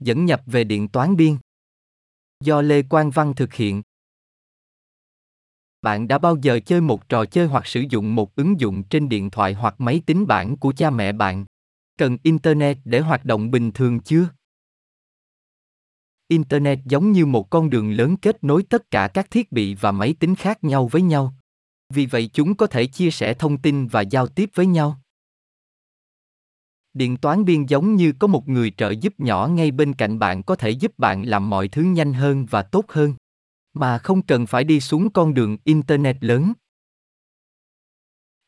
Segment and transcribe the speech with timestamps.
[0.00, 1.36] Dẫn nhập về điện toán biên.
[2.40, 3.82] Do Lê Quang Văn thực hiện.
[5.82, 9.08] Bạn đã bao giờ chơi một trò chơi hoặc sử dụng một ứng dụng trên
[9.08, 11.44] điện thoại hoặc máy tính bảng của cha mẹ bạn?
[11.98, 14.28] Cần internet để hoạt động bình thường chưa?
[16.28, 19.92] Internet giống như một con đường lớn kết nối tất cả các thiết bị và
[19.92, 21.34] máy tính khác nhau với nhau.
[21.94, 25.00] Vì vậy chúng có thể chia sẻ thông tin và giao tiếp với nhau.
[26.96, 30.42] Điện toán biên giống như có một người trợ giúp nhỏ ngay bên cạnh bạn
[30.42, 33.14] có thể giúp bạn làm mọi thứ nhanh hơn và tốt hơn,
[33.74, 36.52] mà không cần phải đi xuống con đường internet lớn.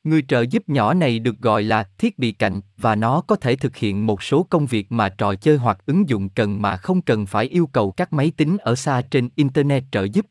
[0.05, 3.57] Người trợ giúp nhỏ này được gọi là thiết bị cạnh và nó có thể
[3.57, 7.03] thực hiện một số công việc mà trò chơi hoặc ứng dụng cần mà không
[7.03, 10.27] cần phải yêu cầu các máy tính ở xa trên internet trợ giúp.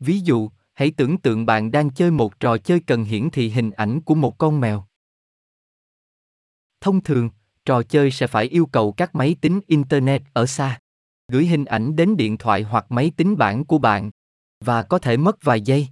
[0.00, 3.70] Ví dụ, hãy tưởng tượng bạn đang chơi một trò chơi cần hiển thị hình
[3.70, 4.84] ảnh của một con mèo.
[6.82, 7.30] Thông thường,
[7.64, 10.78] trò chơi sẽ phải yêu cầu các máy tính internet ở xa
[11.28, 14.10] gửi hình ảnh đến điện thoại hoặc máy tính bảng của bạn
[14.60, 15.88] và có thể mất vài giây.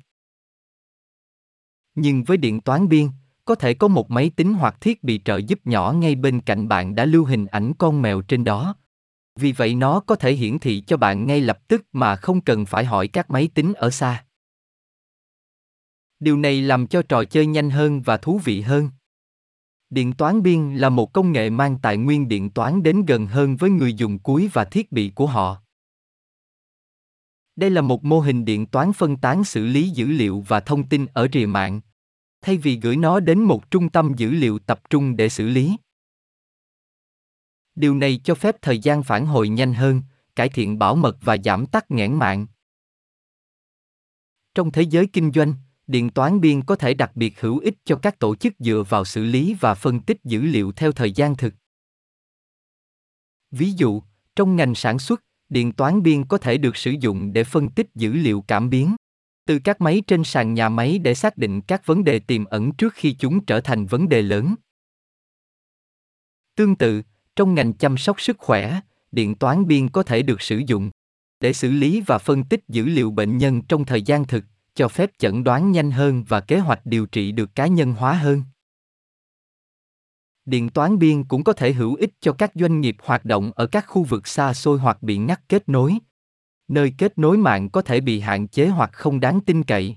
[1.95, 3.09] Nhưng với điện toán biên,
[3.45, 6.69] có thể có một máy tính hoặc thiết bị trợ giúp nhỏ ngay bên cạnh
[6.69, 8.77] bạn đã lưu hình ảnh con mèo trên đó.
[9.37, 12.67] Vì vậy nó có thể hiển thị cho bạn ngay lập tức mà không cần
[12.67, 14.25] phải hỏi các máy tính ở xa.
[16.21, 18.89] Điều này làm cho trò chơi nhanh hơn và thú vị hơn.
[19.91, 23.57] Điện toán biên là một công nghệ mang tài nguyên điện toán đến gần hơn
[23.57, 25.63] với người dùng cuối và thiết bị của họ.
[27.57, 30.89] Đây là một mô hình điện toán phân tán xử lý dữ liệu và thông
[30.89, 31.81] tin ở rìa mạng,
[32.41, 35.77] thay vì gửi nó đến một trung tâm dữ liệu tập trung để xử lý.
[37.75, 40.03] Điều này cho phép thời gian phản hồi nhanh hơn,
[40.37, 42.47] cải thiện bảo mật và giảm tắc nghẽn mạng.
[44.55, 45.55] Trong thế giới kinh doanh,
[45.91, 49.05] điện toán biên có thể đặc biệt hữu ích cho các tổ chức dựa vào
[49.05, 51.55] xử lý và phân tích dữ liệu theo thời gian thực.
[53.51, 54.03] Ví dụ,
[54.37, 57.87] trong ngành sản xuất, điện toán biên có thể được sử dụng để phân tích
[57.95, 58.97] dữ liệu cảm biến
[59.47, 62.73] từ các máy trên sàn nhà máy để xác định các vấn đề tiềm ẩn
[62.73, 64.55] trước khi chúng trở thành vấn đề lớn.
[66.57, 67.03] Tương tự,
[67.37, 68.81] trong ngành chăm sóc sức khỏe,
[69.13, 70.91] điện toán biên có thể được sử dụng
[71.41, 74.45] để xử lý và phân tích dữ liệu bệnh nhân trong thời gian thực,
[74.75, 78.13] cho phép chẩn đoán nhanh hơn và kế hoạch điều trị được cá nhân hóa
[78.13, 78.43] hơn.
[80.45, 83.67] Điện toán biên cũng có thể hữu ích cho các doanh nghiệp hoạt động ở
[83.67, 85.99] các khu vực xa xôi hoặc bị ngắt kết nối,
[86.69, 89.97] nơi kết nối mạng có thể bị hạn chế hoặc không đáng tin cậy.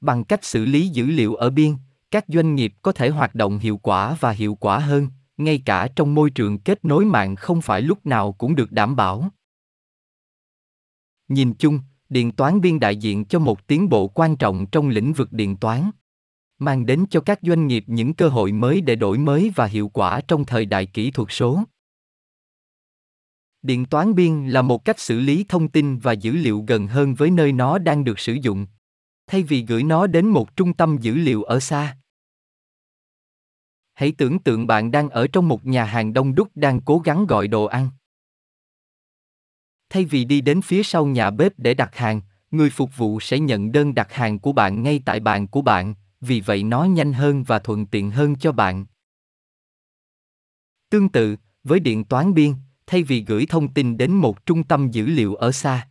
[0.00, 1.76] Bằng cách xử lý dữ liệu ở biên,
[2.10, 5.88] các doanh nghiệp có thể hoạt động hiệu quả và hiệu quả hơn, ngay cả
[5.96, 9.28] trong môi trường kết nối mạng không phải lúc nào cũng được đảm bảo.
[11.28, 15.12] Nhìn chung, điện toán biên đại diện cho một tiến bộ quan trọng trong lĩnh
[15.12, 15.90] vực điện toán,
[16.58, 19.88] mang đến cho các doanh nghiệp những cơ hội mới để đổi mới và hiệu
[19.88, 21.62] quả trong thời đại kỹ thuật số.
[23.62, 27.14] Điện toán biên là một cách xử lý thông tin và dữ liệu gần hơn
[27.14, 28.66] với nơi nó đang được sử dụng,
[29.26, 31.96] thay vì gửi nó đến một trung tâm dữ liệu ở xa.
[33.94, 37.26] Hãy tưởng tượng bạn đang ở trong một nhà hàng đông đúc đang cố gắng
[37.26, 37.90] gọi đồ ăn
[39.90, 42.20] thay vì đi đến phía sau nhà bếp để đặt hàng,
[42.50, 45.94] người phục vụ sẽ nhận đơn đặt hàng của bạn ngay tại bàn của bạn,
[46.20, 48.86] vì vậy nó nhanh hơn và thuận tiện hơn cho bạn.
[50.90, 52.54] Tương tự, với điện toán biên,
[52.86, 55.88] thay vì gửi thông tin đến một trung tâm dữ liệu ở xa,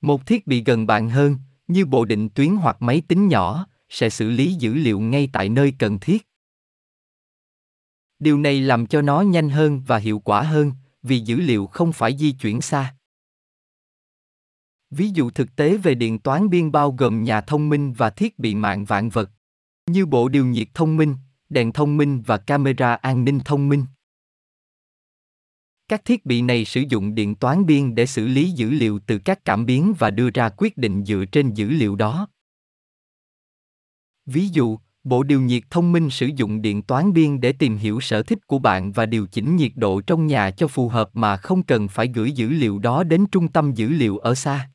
[0.00, 1.36] một thiết bị gần bạn hơn,
[1.68, 5.48] như bộ định tuyến hoặc máy tính nhỏ, sẽ xử lý dữ liệu ngay tại
[5.48, 6.28] nơi cần thiết.
[8.18, 11.92] Điều này làm cho nó nhanh hơn và hiệu quả hơn, vì dữ liệu không
[11.92, 12.94] phải di chuyển xa
[14.94, 18.38] ví dụ thực tế về điện toán biên bao gồm nhà thông minh và thiết
[18.38, 19.30] bị mạng vạn vật
[19.86, 21.14] như bộ điều nhiệt thông minh,
[21.48, 23.84] đèn thông minh và camera an ninh thông minh.
[25.88, 29.18] Các thiết bị này sử dụng điện toán biên để xử lý dữ liệu từ
[29.18, 32.28] các cảm biến và đưa ra quyết định dựa trên dữ liệu đó.
[34.26, 38.00] Ví dụ, bộ điều nhiệt thông minh sử dụng điện toán biên để tìm hiểu
[38.00, 41.36] sở thích của bạn và điều chỉnh nhiệt độ trong nhà cho phù hợp mà
[41.36, 44.70] không cần phải gửi dữ liệu đó đến trung tâm dữ liệu ở xa.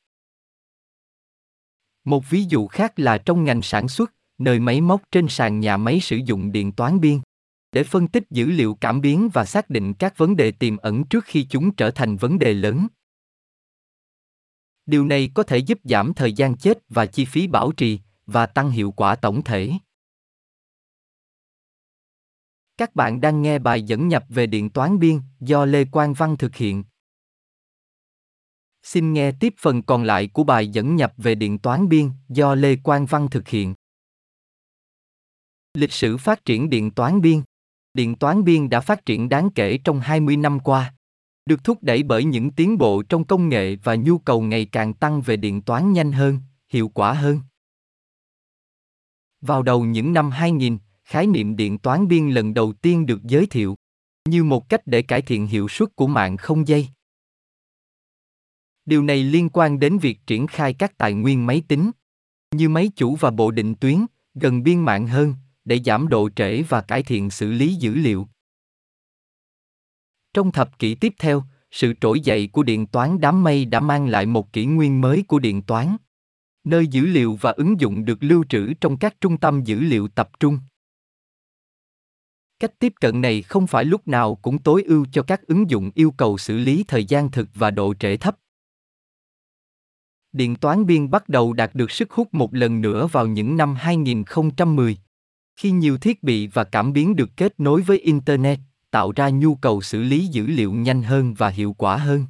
[2.10, 5.78] Một ví dụ khác là trong ngành sản xuất, nơi máy móc trên sàn nhà
[5.78, 7.20] máy sử dụng điện toán biên
[7.72, 11.04] để phân tích dữ liệu cảm biến và xác định các vấn đề tiềm ẩn
[11.04, 12.88] trước khi chúng trở thành vấn đề lớn.
[14.86, 18.46] Điều này có thể giúp giảm thời gian chết và chi phí bảo trì và
[18.46, 19.72] tăng hiệu quả tổng thể.
[22.78, 26.38] Các bạn đang nghe bài dẫn nhập về điện toán biên do Lê Quang Văn
[26.38, 26.84] thực hiện.
[28.84, 32.56] Xin nghe tiếp phần còn lại của bài dẫn nhập về điện toán biên do
[32.56, 33.74] Lê Quang Văn thực hiện.
[35.74, 37.42] Lịch sử phát triển điện toán biên
[37.94, 40.94] Điện toán biên đã phát triển đáng kể trong 20 năm qua.
[41.46, 44.94] Được thúc đẩy bởi những tiến bộ trong công nghệ và nhu cầu ngày càng
[44.94, 46.40] tăng về điện toán nhanh hơn,
[46.70, 47.40] hiệu quả hơn.
[49.42, 53.46] Vào đầu những năm 2000, khái niệm điện toán biên lần đầu tiên được giới
[53.46, 53.76] thiệu
[54.30, 56.88] như một cách để cải thiện hiệu suất của mạng không dây.
[58.90, 61.92] Điều này liên quan đến việc triển khai các tài nguyên máy tính
[62.52, 66.62] như máy chủ và bộ định tuyến gần biên mạng hơn để giảm độ trễ
[66.62, 68.28] và cải thiện xử lý dữ liệu.
[70.34, 74.08] Trong thập kỷ tiếp theo, sự trỗi dậy của điện toán đám mây đã mang
[74.08, 75.98] lại một kỷ nguyên mới của điện toán,
[76.64, 80.08] nơi dữ liệu và ứng dụng được lưu trữ trong các trung tâm dữ liệu
[80.08, 80.60] tập trung.
[82.60, 85.92] Cách tiếp cận này không phải lúc nào cũng tối ưu cho các ứng dụng
[85.96, 88.38] yêu cầu xử lý thời gian thực và độ trễ thấp.
[90.32, 93.76] Điện toán biên bắt đầu đạt được sức hút một lần nữa vào những năm
[93.76, 94.98] 2010,
[95.56, 98.60] khi nhiều thiết bị và cảm biến được kết nối với Internet,
[98.92, 102.26] tạo ra nhu cầu xử lý dữ liệu nhanh hơn và hiệu quả hơn.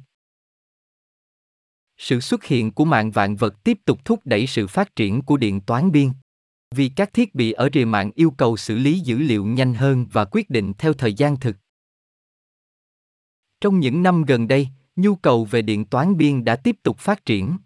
[1.98, 5.36] Sự xuất hiện của mạng vạn vật tiếp tục thúc đẩy sự phát triển của
[5.36, 6.10] điện toán biên.
[6.74, 10.06] Vì các thiết bị ở rìa mạng yêu cầu xử lý dữ liệu nhanh hơn
[10.12, 11.56] và quyết định theo thời gian thực.
[13.60, 17.24] Trong những năm gần đây, nhu cầu về điện toán biên đã tiếp tục phát
[17.24, 17.56] triển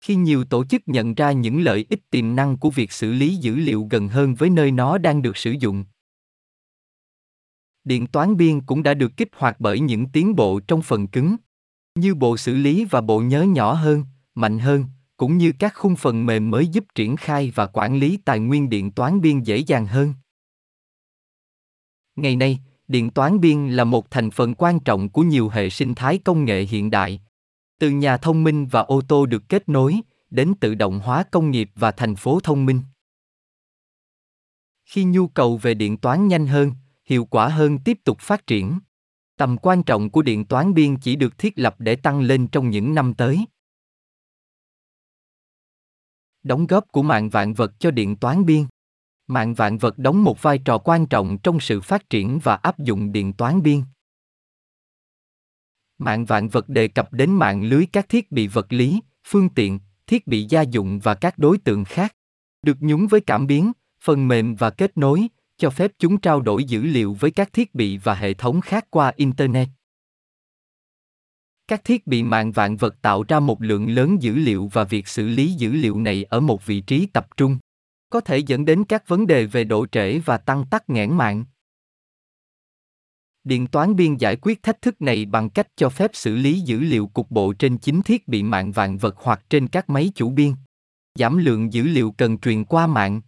[0.00, 3.36] khi nhiều tổ chức nhận ra những lợi ích tiềm năng của việc xử lý
[3.36, 5.84] dữ liệu gần hơn với nơi nó đang được sử dụng.
[7.84, 11.36] Điện toán biên cũng đã được kích hoạt bởi những tiến bộ trong phần cứng,
[11.94, 14.04] như bộ xử lý và bộ nhớ nhỏ hơn,
[14.34, 14.84] mạnh hơn,
[15.16, 18.68] cũng như các khung phần mềm mới giúp triển khai và quản lý tài nguyên
[18.68, 20.14] điện toán biên dễ dàng hơn.
[22.16, 22.58] Ngày nay,
[22.88, 26.44] điện toán biên là một thành phần quan trọng của nhiều hệ sinh thái công
[26.44, 27.20] nghệ hiện đại
[27.78, 30.00] từ nhà thông minh và ô tô được kết nối,
[30.30, 32.80] đến tự động hóa công nghiệp và thành phố thông minh.
[34.84, 36.72] Khi nhu cầu về điện toán nhanh hơn,
[37.04, 38.78] hiệu quả hơn tiếp tục phát triển,
[39.36, 42.70] tầm quan trọng của điện toán biên chỉ được thiết lập để tăng lên trong
[42.70, 43.44] những năm tới.
[46.42, 48.66] Đóng góp của mạng vạn vật cho điện toán biên
[49.28, 52.78] Mạng vạn vật đóng một vai trò quan trọng trong sự phát triển và áp
[52.78, 53.82] dụng điện toán biên.
[55.98, 59.78] Mạng vạn vật đề cập đến mạng lưới các thiết bị vật lý, phương tiện,
[60.06, 62.16] thiết bị gia dụng và các đối tượng khác.
[62.62, 66.64] Được nhúng với cảm biến, phần mềm và kết nối, cho phép chúng trao đổi
[66.64, 69.68] dữ liệu với các thiết bị và hệ thống khác qua Internet.
[71.68, 75.08] Các thiết bị mạng vạn vật tạo ra một lượng lớn dữ liệu và việc
[75.08, 77.58] xử lý dữ liệu này ở một vị trí tập trung
[78.10, 81.44] có thể dẫn đến các vấn đề về độ trễ và tăng tắc nghẽn mạng.
[83.46, 86.80] Điện toán biên giải quyết thách thức này bằng cách cho phép xử lý dữ
[86.80, 90.30] liệu cục bộ trên chính thiết bị mạng vạn vật hoặc trên các máy chủ
[90.30, 90.54] biên.
[91.14, 93.20] Giảm lượng dữ liệu cần truyền qua mạng.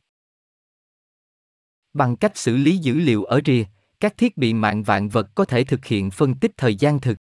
[1.92, 3.64] Bằng cách xử lý dữ liệu ở rìa,
[4.00, 7.18] các thiết bị mạng vạn vật có thể thực hiện phân tích thời gian thực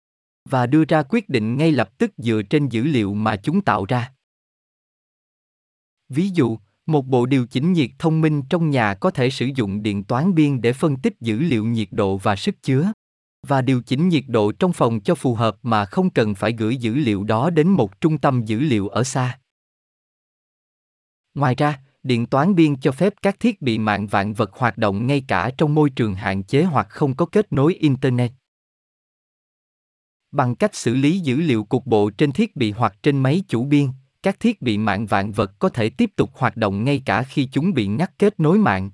[0.49, 3.85] và đưa ra quyết định ngay lập tức dựa trên dữ liệu mà chúng tạo
[3.85, 4.13] ra.
[6.09, 6.57] Ví dụ,
[6.87, 10.35] một bộ điều chỉnh nhiệt thông minh trong nhà có thể sử dụng điện toán
[10.35, 12.91] biên để phân tích dữ liệu nhiệt độ và sức chứa
[13.47, 16.77] và điều chỉnh nhiệt độ trong phòng cho phù hợp mà không cần phải gửi
[16.77, 19.39] dữ liệu đó đến một trung tâm dữ liệu ở xa.
[21.33, 25.07] Ngoài ra, điện toán biên cho phép các thiết bị mạng vạn vật hoạt động
[25.07, 28.31] ngay cả trong môi trường hạn chế hoặc không có kết nối internet.
[30.31, 33.65] Bằng cách xử lý dữ liệu cục bộ trên thiết bị hoặc trên máy chủ
[33.65, 33.87] biên,
[34.23, 37.47] các thiết bị mạng vạn vật có thể tiếp tục hoạt động ngay cả khi
[37.51, 38.91] chúng bị ngắt kết nối mạng.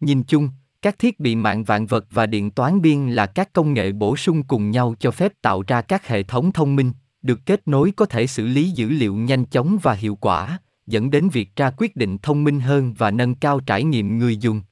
[0.00, 0.48] Nhìn chung,
[0.82, 4.16] các thiết bị mạng vạn vật và điện toán biên là các công nghệ bổ
[4.16, 6.92] sung cùng nhau cho phép tạo ra các hệ thống thông minh,
[7.22, 11.10] được kết nối có thể xử lý dữ liệu nhanh chóng và hiệu quả, dẫn
[11.10, 14.62] đến việc ra quyết định thông minh hơn và nâng cao trải nghiệm người dùng.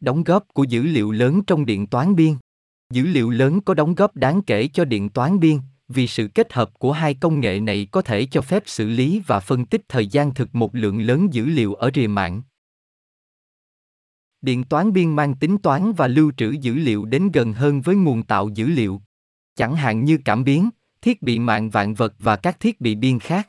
[0.00, 2.34] Đóng góp của dữ liệu lớn trong điện toán biên
[2.90, 5.58] Dữ liệu lớn có đóng góp đáng kể cho điện toán biên,
[5.94, 9.22] vì sự kết hợp của hai công nghệ này có thể cho phép xử lý
[9.26, 12.42] và phân tích thời gian thực một lượng lớn dữ liệu ở rìa mạng.
[14.40, 17.96] Điện toán biên mang tính toán và lưu trữ dữ liệu đến gần hơn với
[17.96, 19.00] nguồn tạo dữ liệu,
[19.56, 20.70] chẳng hạn như cảm biến,
[21.00, 23.48] thiết bị mạng vạn vật và các thiết bị biên khác.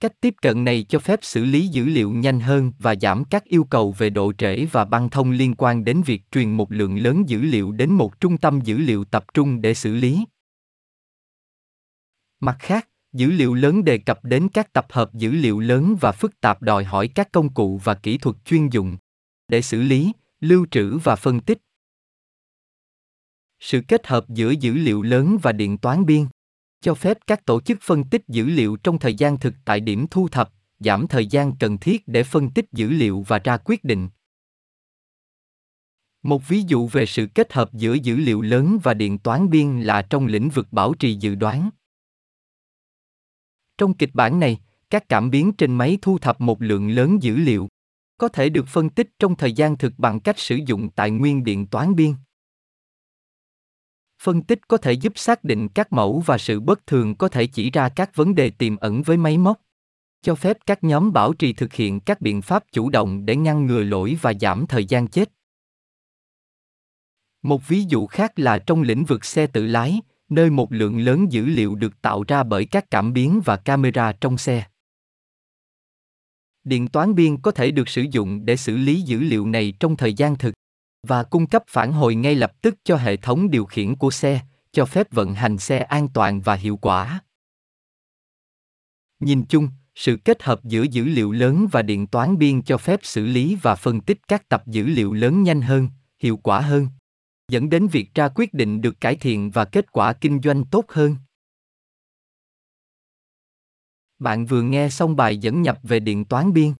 [0.00, 3.44] Cách tiếp cận này cho phép xử lý dữ liệu nhanh hơn và giảm các
[3.44, 6.96] yêu cầu về độ trễ và băng thông liên quan đến việc truyền một lượng
[6.96, 10.24] lớn dữ liệu đến một trung tâm dữ liệu tập trung để xử lý.
[12.40, 16.12] Mặt khác, dữ liệu lớn đề cập đến các tập hợp dữ liệu lớn và
[16.12, 18.96] phức tạp đòi hỏi các công cụ và kỹ thuật chuyên dụng
[19.48, 21.58] để xử lý, lưu trữ và phân tích.
[23.60, 26.26] Sự kết hợp giữa dữ liệu lớn và điện toán biên
[26.80, 30.06] cho phép các tổ chức phân tích dữ liệu trong thời gian thực tại điểm
[30.10, 33.84] thu thập, giảm thời gian cần thiết để phân tích dữ liệu và ra quyết
[33.84, 34.08] định.
[36.22, 39.80] Một ví dụ về sự kết hợp giữa dữ liệu lớn và điện toán biên
[39.80, 41.70] là trong lĩnh vực bảo trì dự đoán.
[43.80, 44.58] Trong kịch bản này,
[44.90, 47.68] các cảm biến trên máy thu thập một lượng lớn dữ liệu,
[48.18, 51.44] có thể được phân tích trong thời gian thực bằng cách sử dụng tài nguyên
[51.44, 52.14] điện toán biên.
[54.22, 57.46] Phân tích có thể giúp xác định các mẫu và sự bất thường có thể
[57.46, 59.60] chỉ ra các vấn đề tiềm ẩn với máy móc
[60.22, 63.66] cho phép các nhóm bảo trì thực hiện các biện pháp chủ động để ngăn
[63.66, 65.32] ngừa lỗi và giảm thời gian chết.
[67.42, 71.32] Một ví dụ khác là trong lĩnh vực xe tự lái, nơi một lượng lớn
[71.32, 74.64] dữ liệu được tạo ra bởi các cảm biến và camera trong xe.
[76.64, 79.96] Điện toán biên có thể được sử dụng để xử lý dữ liệu này trong
[79.96, 80.54] thời gian thực
[81.06, 84.40] và cung cấp phản hồi ngay lập tức cho hệ thống điều khiển của xe,
[84.72, 87.20] cho phép vận hành xe an toàn và hiệu quả.
[89.20, 93.00] Nhìn chung, sự kết hợp giữa dữ liệu lớn và điện toán biên cho phép
[93.02, 96.88] xử lý và phân tích các tập dữ liệu lớn nhanh hơn, hiệu quả hơn,
[97.50, 100.84] dẫn đến việc ra quyết định được cải thiện và kết quả kinh doanh tốt
[100.88, 101.16] hơn.
[104.18, 106.74] Bạn vừa nghe xong bài dẫn nhập về điện toán biên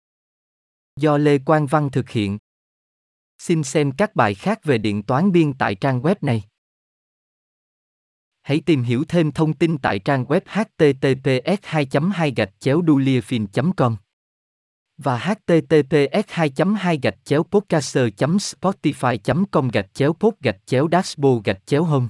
[0.97, 2.39] do Lê Quang Văn thực hiện.
[3.39, 6.45] Xin xem các bài khác về điện toán biên tại trang web này.
[8.43, 13.97] Hãy tìm hiểu thêm thông tin tại trang web https 2 2 duliafin com
[15.03, 19.19] và https 2 2 gạch chéo podcaster spotify
[19.53, 22.07] com gạch chéo pod gạch chéo dashboard gạch chéo home.